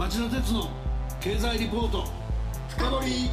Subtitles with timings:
[0.00, 0.66] 町田鉄の
[1.20, 2.06] 経済リポート。
[2.70, 3.30] 深掘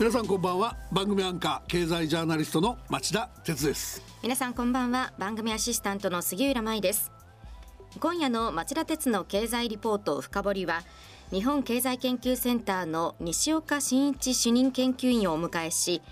[0.00, 0.76] 皆さんこんばんは。
[0.90, 4.02] 番組アンカー経済ジャーナリストの町田鉄です。
[4.20, 5.12] 皆さんこんばんは。
[5.16, 7.12] 番組アシスタントの杉浦舞です。
[8.00, 10.82] 今夜の町田鉄の経済リポート深掘は
[11.30, 16.02] 日本経済研究センターの西岡真一主任研究員をお迎えし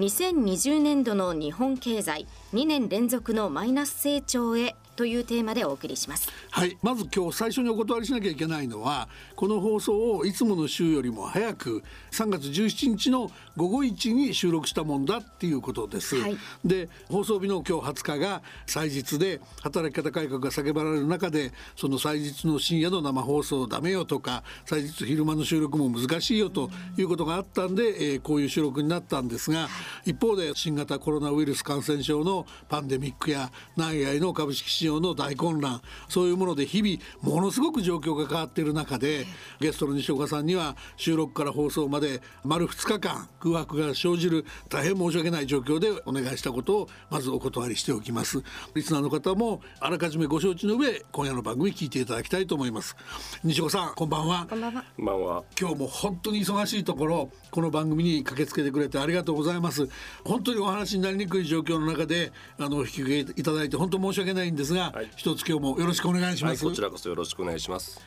[0.00, 6.28] 2020年度の日本経済2年連続のマイナス成長へというテーマでお送りします。
[6.50, 6.76] はい。
[6.82, 29.68] まず今日最初にお断りしなきゃいけないのはこの放送をいつもの週よりも早く3月17日の午後1に収録したもんだっていうことです、はい、で放送日の今日20日が祭日で働き方改革が叫ばれる中でその祭日の深夜の生放送ダメよとか祭日昼間の収録も難しいよということがあったんで、えー、こういう収録になったんですが、
[30.04, 39.26] 一方で新型コロナウイルス感染症のパンデミックや内外の株式市場場の大混乱そういうもので日々ものすごく状況が変わっている中で
[39.60, 48.42] ゲストの西岡さんには収録から放送まで丸2日間空白が生じる大変申し訳ない状況でお願いしたことをまずお断りしておきます。
[48.74, 52.96] リスナーの方もあらかじめご承知の上今夜の番組聞いていただきたいと思います。
[53.44, 54.46] 西岡さんこんばんは。
[54.48, 54.84] こんばんは。
[54.96, 55.44] こんばんは。
[55.58, 59.88] 今日も本当に忙しいところこの番組に駆けつけてくれてありがとうございます。
[60.24, 68.00] 本当にお話になりにくい状況の中であの引き受けいただいて本当申し訳ないんですが、はい、一つ今日もよろしくお願いします、はい、こちらこそよろしくお願いします。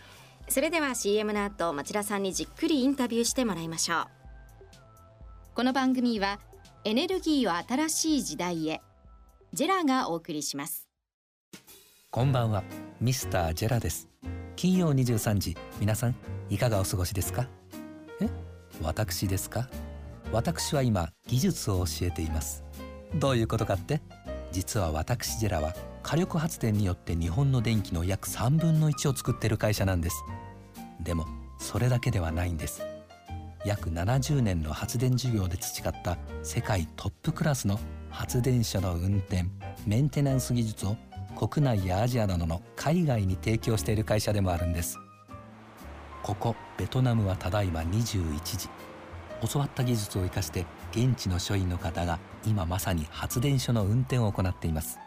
[0.47, 4.05] それでは CM の後町田さんにじっくりインタビューしてもらいましょう。
[5.53, 6.39] この番組は
[6.83, 8.81] エネルギーを新しい時代へ
[9.53, 10.87] ジェラがお送りします。
[12.09, 12.63] こんばんは
[12.99, 14.09] ミスタージェラです。
[14.55, 16.15] 金曜23時皆さん
[16.49, 17.47] いかがお過ごしですか？
[18.21, 18.29] え？
[18.81, 19.69] 私ですか？
[20.31, 22.63] 私は今技術を教えています。
[23.15, 24.01] どういうことかって？
[24.51, 30.23] 実は私ジェラは火力発電によって日本の電気の約3分の1を作ってる会社なんです。
[30.99, 31.25] でも
[31.59, 32.83] それだけではないんです。
[33.65, 37.79] 約70年の発電事業で培った世界トップクラスの
[38.09, 39.45] 発電所の運転
[39.85, 40.97] メンテナンス技術を
[41.37, 44.97] 国内やアジアなどの海外に提供している会社でもあるんです。
[46.23, 48.69] ここベトナムはただいま21時。
[49.51, 54.99] 教わった技術を生かして現地の所員の方が今まさに発電所の運転を行っています。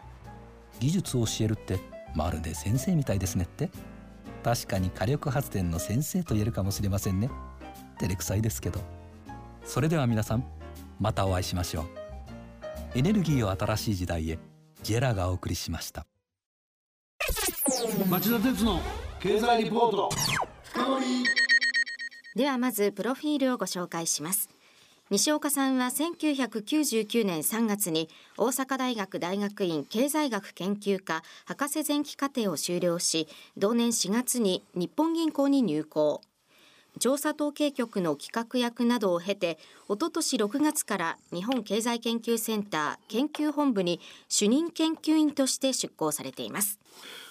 [0.79, 1.79] 技術を教えるって
[2.13, 3.69] まるで先生みたいですねって。
[4.43, 7.29] 確かに火力発電の先生と言えるかもしれませんね。
[7.99, 8.79] 照れくさいですけど。
[9.63, 10.45] それでは皆さん
[10.99, 11.85] またお会いしましょう。
[12.95, 14.39] エネルギーを新しい時代へ
[14.83, 16.05] ジェラがお送りしました。
[18.09, 18.79] 町田鉄の
[19.19, 20.09] 経済リポート。
[22.35, 24.49] ではまずプロフィールをご紹介します
[25.11, 36.21] 西岡さんは1999年3月に大阪大学大学院経済学研究科博士前期課程を修了し同年4月に日本銀行に入行。
[36.99, 46.79] 調査統計局の企画役などを経ておととし6月から日本経済研究センター研究本部に主任研究員として出向されています。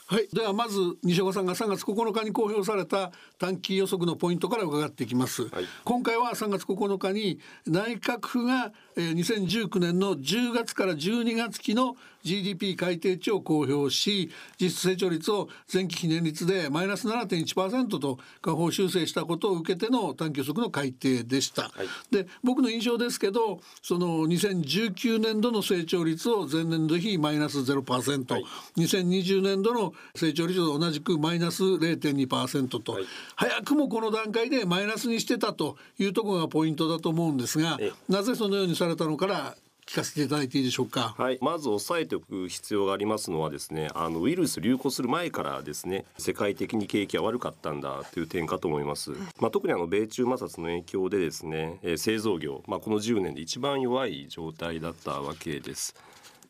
[0.06, 0.28] はい。
[0.32, 14.30] ではまず西岡さんが3月9日に公表された短期予測のポイントから伺っていきます、はい、今回は3月9日に内閣府が2019年の10月から12月期の GDP 改定値を公表し
[14.60, 21.62] 実質成長率を前期記念率でマイナス7.1%と下方修正したことを受けての短期予測の改定でした。
[21.62, 28.44] はい、で僕の印象ですけどその2019年度の成長率を前年度比マイナス0%、はい、
[28.76, 33.04] 2020年度の成長率と同じくマイナス0.2%と、はい、
[33.36, 39.54] 早くもこの段階でマイナスにしてたというところがポイントだと思うんですがなぜそのようにされたのから
[39.86, 41.14] 聞かせていただいていいでしょうか？
[41.16, 49.12] はい、まず押さえておく必要がありますのはですね、あのウイルス流行する前からですね、世界的に景気は悪かったんだという点かと思います。
[49.40, 55.94] まあ特にあの米中摩擦の影響でですね、えー、製造業、まあこの10年で一番弱い状態だったわけです。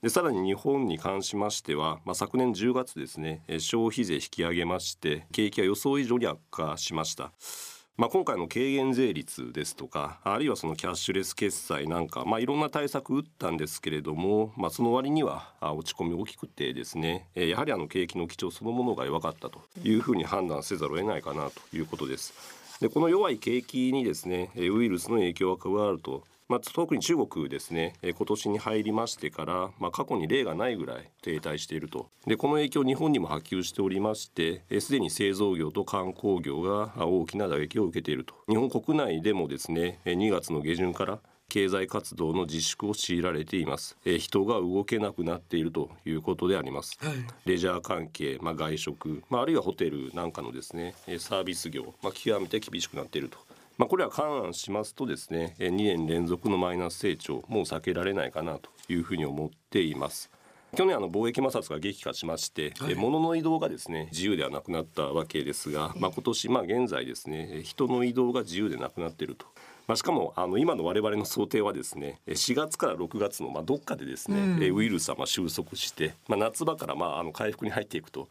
[0.03, 7.33] でさらに日本に関しましては、まあ、昨年10月ですね消費税引き上げまして景気は予想以上に悪化しました。
[7.97, 22.35] まあ、今回の軽減税率ですとかあるいはそのキャッシュレス決済なんか、まあ、いろんな対策打ったんですけれども、まあ、その割には落ち込み大きくてですねやはりあの景気の基調そのものが弱かったというふうに判断せざるを得ないかなということです。
[22.81, 32.11] でこの弱い景気にですねウイルスの影響が加わるとまあ、特に中国ですね、え今年に入りましてから、まあ、過去に例がないぐらい停滞していると。
[32.29, 38.35] でこの影響日本にも波及しておりましてすで、に製造業と観光業が大きな打撃を受けていると。
[38.49, 41.19] 日本国内でもですね2月の下旬から
[41.49, 47.15] 経済活動の自粛を強いられています、え人が動けなくなっているということであります、はい、
[47.47, 53.39] レジャー関係、まあ、外食、まあ、あるいはホテルなんかのですねサービス業、まあ、極めて厳しくなっていると
[53.77, 60.31] まあ、これは勘案しますとですね2年連続のマイナス成長もう避けられないかなというふうに思っています。
[60.75, 69.47] 去年あの貿易摩擦が激化しまして、はい、物の移動がですね自由ではなくなったわけですが、まあ、今年まあ現在ですね人の移動が自由でなくなっていると。
[69.87, 78.29] まあ、しかもあの今の我々の想定はですね4月から6月のまあどっかでですね、うん、ウイルスはまあ収束して、まあ、夏場からまああの回復に入っていくと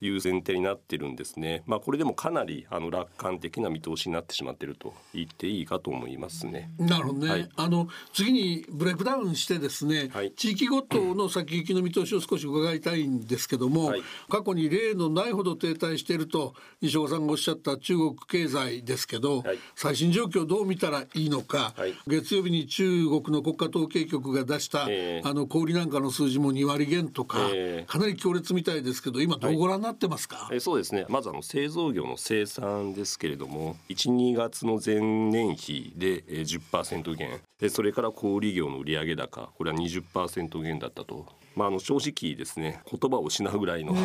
[0.00, 1.62] いう前提になってるんですね。
[1.66, 6.70] まあ、これでもかなりあの楽観的な見通しになってしまっていると言っていいかと思いますね。
[6.78, 7.28] なるほどね。
[7.30, 19.42] はい、あの次にブレイクダウンしてですね、はい、地域ごとの先行きの見通しを少し伺いたいんですけども、はい、過去に例のないほど停滞していると西岡さんがおっしゃった中国経済ですけど、
[19.74, 21.74] 最新状況をどう見たらいいのか、
[22.06, 31.06] 月曜日に中国の国家統計局が出した、えー、あの小売なんかの数字も2割減とか、えー、かなり強烈みたいですけど今どうご覧なってますか、えそうですね。
[31.08, 37.40] まずあの製造業の生産ですけれども12月の前年比で10%減。
[37.70, 41.26] それから小売業の売上高これは20%減だったと。
[41.56, 43.96] まあ、あの正直ですね言葉を失うぐらいの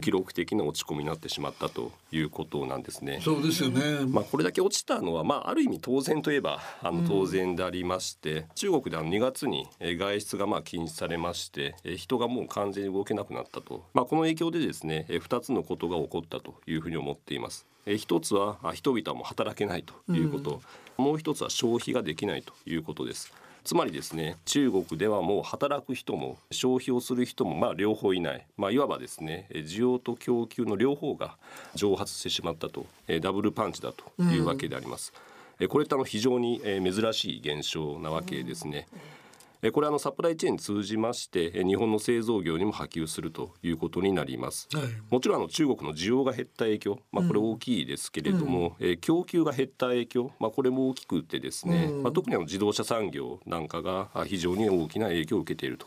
[0.00, 3.20] 記録的な落ち込みになってしまったということなんですね。
[3.22, 17.66] そうですよね、まあ、これだけ落ちたのは、まあ、ある意味当然といえばあの当然でありまして、中国では2月に外出がまあ禁止されまして人がもう完全に動けなくなったと、まあ、この影響でですね2つのことが起こったというふうに思っています。
[17.86, 20.60] 一つは人々はもう働けないということ、
[20.96, 23.32] もう一つは消費ができないということです。
[23.66, 31.36] つまりですね中国ではもう働く人も消費をする人もまあ両方いない、まあ、いわばですね需要と供給の両方が
[31.74, 32.86] 蒸発してしまったと
[33.20, 35.12] ダブルパンチだというわけであります。
[35.58, 38.86] うん、これってあの非常に珍しい現象なわけですね。
[38.92, 39.25] うん
[39.72, 55.86] これはのサプライチェーン通じまして日本の製造業にも波及するということになります、はい、もちろんあの中国の需要が減った影響、まあ、これ大きいですけれども、うん、供給が減った影響、まあ、これも大きくてですね、うん、まあ、特にあの自動車産業なんかが非常に大きな影響を受けていると。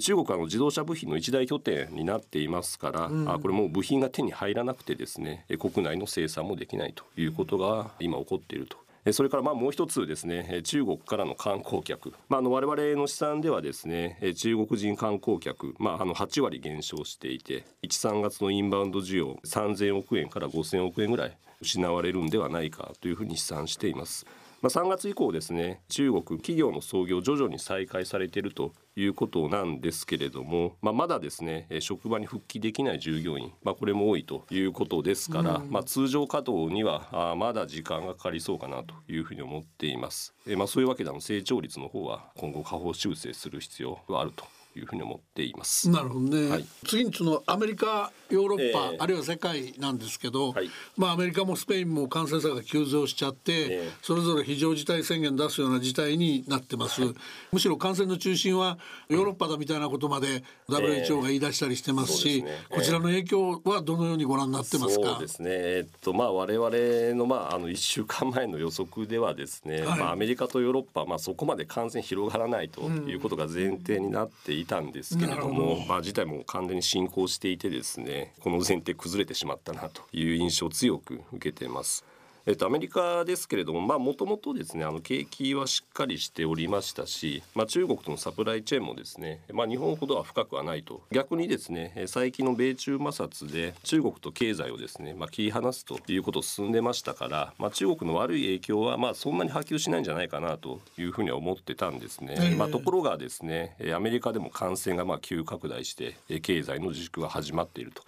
[0.00, 8.76] 中国はの自動車部品の一大拠点になっていますから、うん、これも部品が手に入らなくてですね国内の生産もできないということが今起こっていると
[9.12, 24.26] それからまあもう一つですね中国からの観光客、まあ、あの我々の試算ではですね中国人観光客、まあ、あの8割減少していて13月のインバウンド需要3000億円から5000億円ぐらい失われるんではないかというふうに試算しています。
[24.60, 40.34] まあ、3月以降ですね中国企業の創業徐々に再開されているということなんですけれども、まあ、まだですね職場に復帰できない従業員、まあ、これも多いということですから、うん、まあ、通常稼働にはあまだ時間がかかりそうかなというふうに思っています。
[40.46, 44.44] えまあ、そういうわけでの成長率の方は今後下方修正する必要があると
[44.78, 45.90] いうふうに思っています。
[45.90, 46.48] なるほどね。
[46.48, 57.02] はい、次にそのアメリカ、ヨーロッパ、えー、あるいは世界なんですけど、はい、まあアメリカもスペインも感染者が急増しちゃって、えー、それぞれ非常事態宣言出すような事態になってます。
[57.02, 57.14] はい、
[57.52, 58.78] むしろ感染の中心は
[59.08, 65.10] ヨーロッパだみたいなことまで WHO が言い出したりしてますし、えーすね、こちらの影響はどのようにご覧になってますか？
[65.12, 65.48] そうですね。
[65.50, 66.70] えっとまあ我々
[67.16, 75.76] のまああの一週間前の予測ではですね、まあアメリカとヨーロッパまあそこまで感染広がらないということが前提になっていたんですけれども。
[75.76, 82.04] も、まあ、事態も完全に進行していてですねこの前提崩れてしまったなという印象を強く受けています。
[82.48, 102.54] えっと、アメリカですけれどももともとですねあの景気はしっかりしておりましたし、まあ、中国とのサプライチェーンもですね、まあ、日本ほどは深くはないと逆にですね最近の米中摩擦で中国と経済をですね、まあ、切り離すということを進んでましたから、まあ、中国の悪い影響はまあそんなに波及しないんじゃないかなというふうには思ってたんですね。
[102.56, 108.02] まあ、ところがですねアメリカでも感染がまあ急拡大して経済の自粛が始まっていると。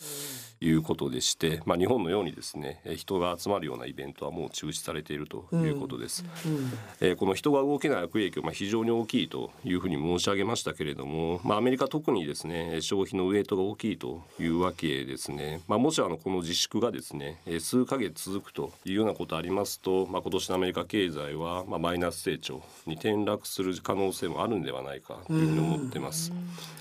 [0.60, 6.24] いうことでして、まあ、日本のようにですね人が集まるようなイベントはもう中止されているということです。
[6.44, 15.60] うんうん、えー、この人が動けない悪影響、まあ、非常に大きいというふうに申し上げましたけれども、まあ、アメリカ特にですね消費のウエイトが大きいというわけですね。
[15.66, 26.32] まあ、もしあのこの自粛がですね数ヶ月続くというようなことありますと、まあ、今年のアメリカ経済はまあマイナス成長に転落する可能性もあるんではないかというふうに思ってます。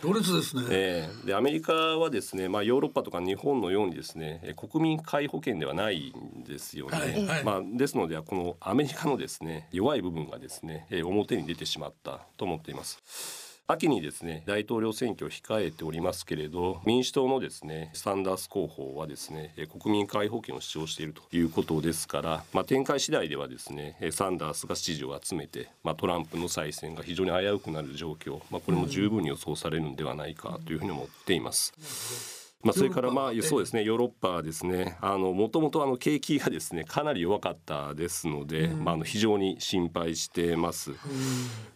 [0.01, 0.63] 強烈ですね。
[0.69, 6.97] えー、でアメリカはですね、まあ、ヨーロッパとか日本ののようにですね国民皆保険ではないんですよね。
[6.97, 13.49] はいはい、まあ、ですのでこのアメリカのですね弱い部分がですね表に出てしまったと思っています。
[13.71, 32.38] 秋にですね大統領選挙を控えておりますけれど民主党のですねサンダース候補はですね国民皆保険を主張しているということですから、まあ、展開次第ではですねサンダースが支持を集めて、まあ、トランプの再選が非常に危うくなる状況、まあ、これも十分に予想されるのではないかというふうに思っています。
[32.61, 33.83] まあ、それからまあそうですね。
[33.85, 34.97] ヨーロッパですね。
[35.01, 40.91] もともと景気がですねかなり弱かったですので、うん、まあ、あの非常に心配してます。
[40.91, 40.97] うん、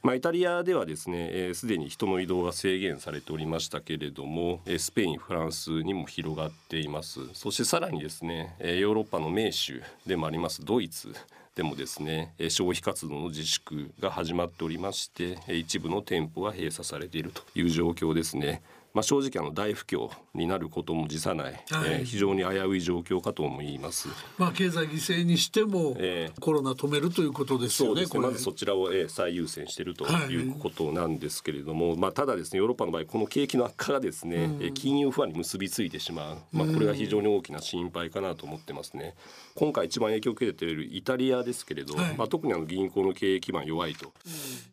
[0.01, 7.21] まあ、イタリアではですねすで、に人の移動が制限されておりましたけれどもスペインフランスにも広がっています。
[7.33, 11.13] そしてさらにですねヨーロッパの名手でもありますドイツ
[11.55, 18.61] でもですね消費活動の自粛が始まっておりまして一部の店舗が閉鎖されているという状況ですね。
[18.93, 24.09] まあ、正直あの大不況になることも辞さない、はい、えー、非常に危うい状況かと思います。
[24.37, 28.03] まあ経済犠牲にしても、えー、コロナ止めるということですよね。
[28.03, 28.07] ね。
[28.19, 30.43] まずそちらを、えー、最優先しているとい。
[30.43, 39.15] うことなんですけれども、はい、まあただですねヨーロッパの場合この景気の悪化がですね、うん、金融不安に結びついてしまう、まあこれが非常に大きな心配かなと思ってますね。
[39.55, 44.11] 今回一番影響を受けているイタリアですけれど、はい、まあ特にあの銀行の経営基盤弱いと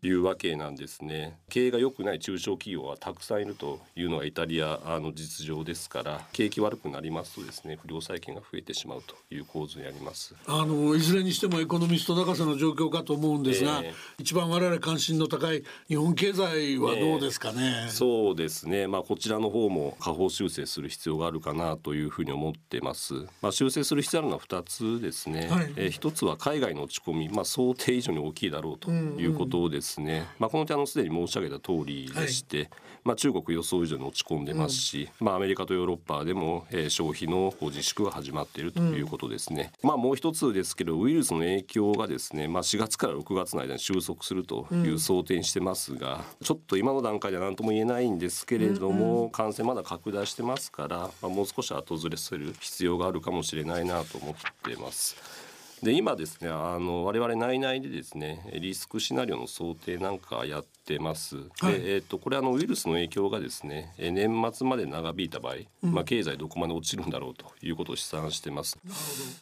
[0.02, 1.38] いうわけなんですね。
[1.48, 10.34] 経営が良くない中小企業はたくさんいるというのがイタリアあの実情ですから景気悪くなりますとですね不良債権が増えてしまうという構図にあります。
[10.46, 18.86] あのいずれにしてもエコノミスト高さの状況かと思うんですが、えー、一番我々関心の高い日本経済はどうですかね、えー、そうですね。
[18.86, 23.14] まあこちらの方も下方修正する必要があるかなというふうに思ってます。
[23.42, 27.28] まあ修正する必要あるのは2つですね、はい、えー、1つは海外の落ち込み。
[27.28, 30.18] まあ想定以上に大きいだろうということですね、うん。
[30.18, 32.68] うん、まあこの点あのすでに申し上げた通りでして、はい、
[33.04, 39.72] まあ中国予想以上に落ち込んでますし、うん、まあアメリカとヨーロッパでも、えー、消費の自粛が始まっているということですね。
[39.82, 55.49] うん、まあもう一つですけどウイルスの影響がですね、まあ4月から6月の間に収束するという想定にしてますが、うん、ちょっと今の段階では何とも言えないんですけれども、うんうん、感染まだ拡大してますから、まあ、もう少し後ずれする必要があるかもしれないなと思ってます。
[55.82, 61.36] で今ですねあの我々内々でですねリスクシナリオの想定なんかやってます。
[61.60, 68.78] はい、でえっ、ー、とこれあのウイルスの影響がですね年末まで長引いた場合、うん、まあ経済どこまで落ちるんだろうということを試算してます。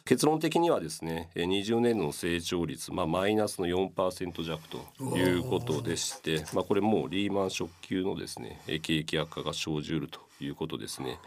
[0.05, 11.19] 結論的にはですね20年の成長率まあマイナスの4%弱ということでして、まあこれもうリーマンショック級のですね景気悪化が生じるということですね。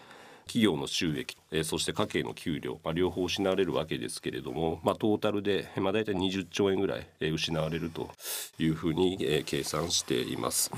[0.53, 8.11] 企業の収益、えー、そして家計の給料、まあ、両方失われるわけですけれども、まあ、トータルで、まあ、大体20兆円ぐらい、えー、失われると
[8.59, 10.71] いうふうに、えー、計算しています。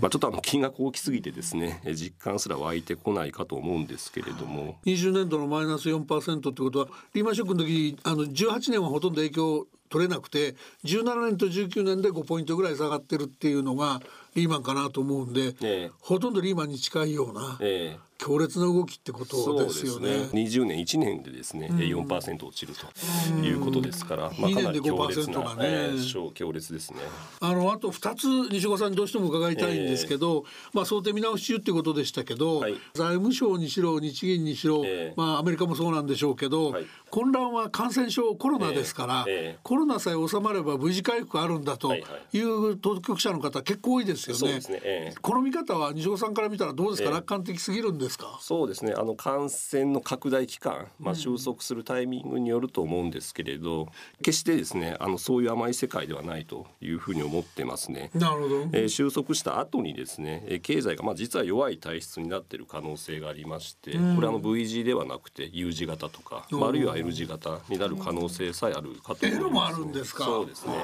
[0.00, 4.78] まあ、ちょっとあの金額大きすぎてですね実感すら湧いてこないかと思うんですけれども。
[4.86, 14.00] 20年度のマイナス4%ってことはリーマンショックの時あの18年はほとんど影響取れなくて17年と19年で5ポイントぐらい下がってるっていうのが
[14.34, 20.10] リーマンかなと思うんで、えほとんどリーマンに近いような、え強烈な動きってことですよね。
[20.10, 20.16] ね。
[20.34, 22.86] 20年1年でですね、うん、4%落ちると
[23.42, 25.44] いうことですから、まあ、かなり強烈な、ね。
[25.60, 27.00] えー、強烈ですね。
[27.40, 39.26] あのあと2つ西岡さんにどうしても伺いたいんですけど、えー、まあ想定見直し中っていうことでしたけど、はい、財務省にしろ日銀にしろ、えー、まあアメリカもそうなんでしょうけど、はい、混乱は感染症コロナですから、
[39.62, 44.60] コロナさえ収まれば V 字回復あるんだという当局者の方結構多いですよね。
[44.68, 45.14] ね。
[45.22, 48.38] この見方は西岡さんから見たらどうですか、楽観的すぎるんですか？
[48.40, 53.88] そうですねあの感染の拡大期間、まあ、収束するタイミングによると思うんですけれど、うん、
[54.22, 58.10] 決してですねあのそういう甘い世界ではないというふうに思ってますね。
[58.14, 69.36] なるほど、えー、収束した後にですね、えー、経済がまあ実は弱い体質になっている可能性がありまして、うん、これあの V 字ではなくて U 字型とか、まあ、あるいは L 字型になる可能性さえあるかと思います、ね。
[69.36, 70.24] L もあるんですか？
[70.24, 70.74] そうですね。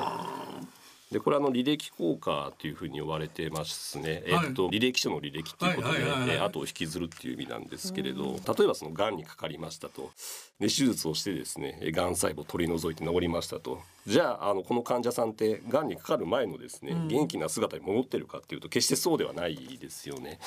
[1.12, 10.10] でこれあの履歴効果というふうに呼ばれてますね、はい、えっと履歴書の履歴ということで、え後を引きずるっていう意味なんですけれど例えばそのがんにかかりましたと。
[10.58, 13.80] で手術をしてですねがん細胞を取り除いて治りましたと。
[14.06, 20.38] じゃああのこの患者さんってがんにかかる前のですね、元気な姿に戻ってるかっていうと決してそうではないですよね、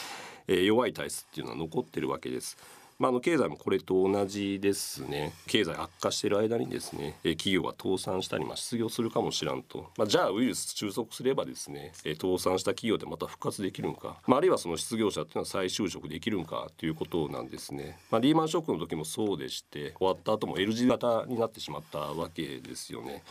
[0.48, 2.58] えー、弱い体質っていうのは残ってるわけです。
[3.00, 5.32] まあ、の経済もこれと同じですね。
[5.48, 23.24] 経済悪化している間にですね企業が倒産したり、ま、失業するかもしらんと、まあ、じゃあウイルス収束すればですね倒産した企業でまた復活できるんか、まあ、あるいはその失業者っていうのは再就職できるんかということなんですね、まあ、リーマンショックの時もそうでして終わった後も L 字型になってしまったわけですよね。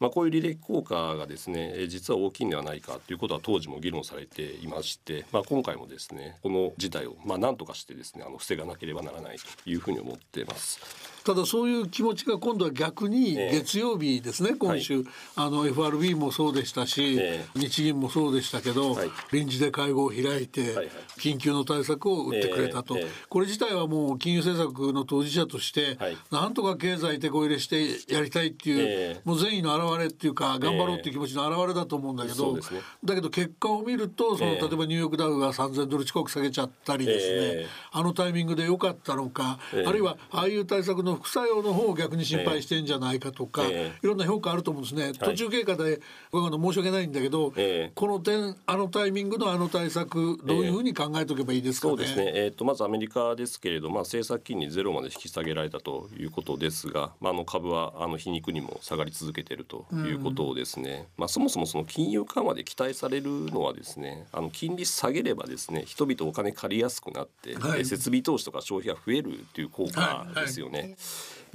[0.00, 11.13] まあ、こういう履歴効果がですね実は大きいんではないかということは当時も議論されていまして、まあ、今回もですねこの事態をまあ何とかしてですねあの防がなければならないというふうに思ってます。
[11.24, 15.04] ただそういう気持ちが今度は逆に月曜日ですね、えー、今週、はい、
[15.36, 32.60] あの FRB もそうでしたし、えー、日銀もそうでしたけど、はい、臨時で会合を開いて、緊急の対策を打ってくれたと、えー、これ自体はもう金融政策の当事者として、はい、なんとか経済手こ入れしてやりたいっていう、もう善意の表れっていうか頑張ろうっていう気持ちの表れだと思うんだけど、ね、
[33.02, 70.78] だけど結果を見るとその、例えばニューヨークダウが3000ドル近く下げちゃったりですね、あのタイミングで良かったのか、あるいはああいう対策の副作用の方を逆に心配してんじゃないかとか、えー、いろんな評価あると思うんですね、途中経過で僕の申し訳ないんだけど、えー、この点あのタイミングのあの対策どういうふうに考えておけばいいですか、ね、そうですね、えーと、まずアメリカですけれど、まあ、政策金利ゼロまで引き下げられたということですが、まあ、あの株はあの皮肉にも下がり続けているということですね、まあ、そもそもその金融緩和で期待されるのはですねあの金利下げればですね人々お金借りやすくなって、はい、設備投資とか消費が増えるという効果ですよね。
[70.78, 70.96] はいはい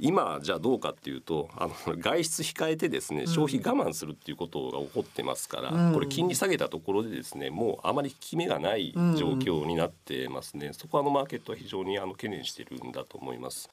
[0.00, 13.68] 今じゃあどうかっていうとあの外出控えてですね消費我慢するっていうことが起こってますから、うん、これ金利下げたところでですねもうあまり効き目がない状況になってますね、うん、そこはあのマーケットは非常にあの懸念しているんだと思います。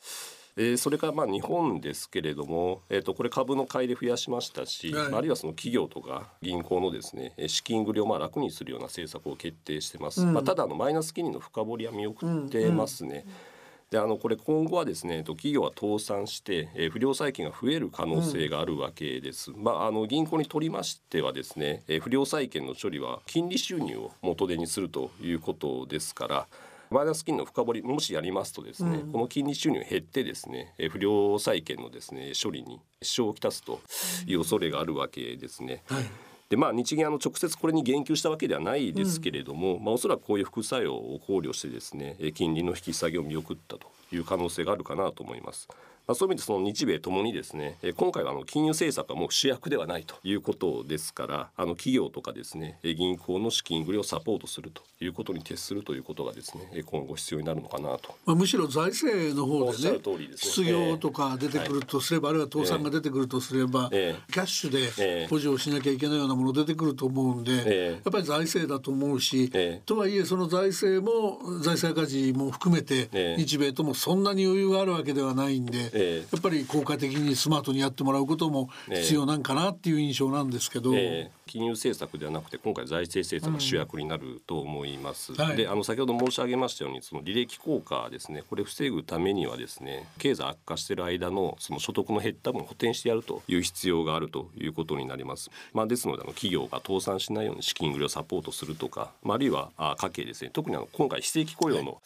[0.59, 13.23] えー、それからまあ日本ですけれども、えー、とこれ株の買いで増やしましたし、はい、あるいはその企業とか銀行のですね資金繰りをまあ楽にするような政策を決定してます、うん、まあ、ただあのマイナス金利の深掘りは見送ってますね。
[13.51, 13.56] うん
[13.89, 19.51] であのこれ今後はですね企業は倒産して、えー、不良債権が増える可能性があるわけです。
[19.51, 26.47] うん、まああの銀行にとりましてはですね、えー、不良債権の処理は金利収入を元手にするということですから。
[26.89, 33.81] マイナス金の深掘りもしやりますとですね、うん、この金利収入減ってですね不良債権のですね処理に支障をきたすと
[34.25, 35.83] いう恐れがあるわけですね。
[35.87, 45.67] はいでまあ、日銀あの直接これに言及したわけではないですけれども、うん、まあ、おそらくこういう副作用を考慮してですね金利の引き下げを見送ったという可能性があるかなと思います。
[46.07, 60.37] まあ、そういう意味でその日米ともにですね今回はあの金融政策はもう主役ではないということですからあの企業とかですね銀行の資金繰りをサポートするということに徹するということがですね今後必要になるのかなと、まあ、むしろ財政の方でねでね。
[60.37, 69.51] 失業とか出てくるとすれば、えー、あるいは倒産が出てくるとすれば、えー、キャッシュで補助をしなきゃいけないようなもの出てくると思うんで、えー、やっぱり財政だと思うし、
[69.85, 80.91] とはいえその財政も財政赤字も含めて、日米ともそんなに余裕があるわけではないんで、やっぱり効果的にスマートにやってもらうことも必要なんかなっていう印象なんですけど。
[80.95, 85.33] えー、金融政策ではなくて今回財政政策が主役になると思います。
[85.33, 88.43] うんはい、であの先ほど申し上げましたようにその履歴効果ですね。
[88.47, 95.49] これ防ぐためにはですね経済悪化している間のその所得の減った分補填してやるという必要があるということになります。
[95.73, 100.51] まあ、ですのであの企業が倒産しないように資金繰りをサポートするとか、まあ、あるいはあ家計ですね。
[100.51, 102.01] 特にあの今回非正規雇用の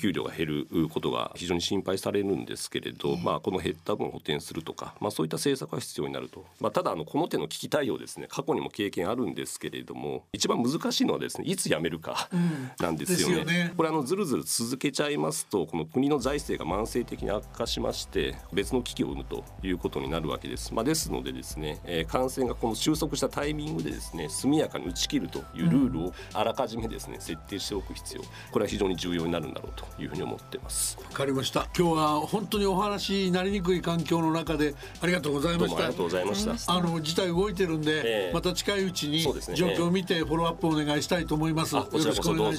[0.00, 8.26] 給料が減ることが非常に心配されるんですけれど、まあ、この減った分補填するとか、まあ、そういった政策が必要になると、まあ、ただあのこの手の危機対応ですね。
[8.28, 12.28] 過去にも経験あるんですけれども一番難しいのはですねいつ辞めるか
[12.80, 13.34] なんですよね。
[13.34, 13.72] うん、よね。
[13.76, 20.74] これあのずるずる続けちゃいますとこの国の財政が慢性的に悪化しまして別の危機を生むということになるわけです。
[20.74, 28.22] まあ、ですのでですね、えー、感染がこの収束したタイミングでですね速やかに打ち切るというルールをあらかじめですね設定しておく必要。
[28.50, 30.98] これは非常に重要になるんだろうというふうに思ってます。
[31.02, 31.68] わかりました。
[31.76, 35.78] 今日は本当にお話になりにくい環境の中でありがとうございました。
[35.78, 36.72] ありがとうございました。
[36.72, 39.30] あの事態動いてるんで、えー、また近いうちに状
[39.68, 42.56] 況を見てフォローアップお願いしたいと思います、よろしくお願い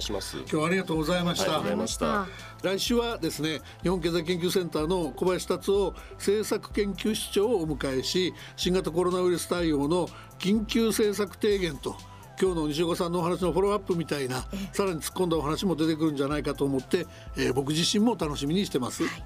[0.00, 0.36] します。
[0.38, 11.96] 今日はありがとうございました、はい、来週はですね日本経済研究センターの小林達夫政策研究室長をお迎えし新型コロナウイルス対応の緊急政策提言と
[12.40, 19.04] 今日の西岡さんのお話のフォローアップみたいなさらに突っ込んだお話も出てくるんじゃないかと思って、えー、僕自身も楽しみにしてます。
[19.04, 19.24] はい。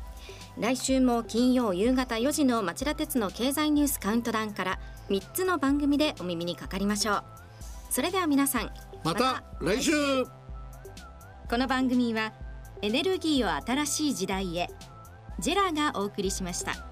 [0.59, 4.79] 来週も金曜夕方4時の町田鉄の経済ニュースカウントダウンから
[5.09, 7.25] 3つの番組でお耳にかかりましょう。
[7.91, 8.71] それでは皆さん
[9.05, 9.93] また来週。
[11.49, 12.33] この番組は
[12.83, 14.69] エネルギーを新しい時代へ
[15.39, 16.88] ジェラがお送りしました